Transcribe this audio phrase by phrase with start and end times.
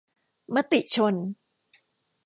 [0.55, 1.15] มติชน